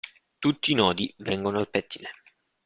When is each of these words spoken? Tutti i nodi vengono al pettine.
Tutti 0.39 0.71
i 0.71 0.73
nodi 0.73 1.13
vengono 1.19 1.59
al 1.59 1.69
pettine. 1.69 2.09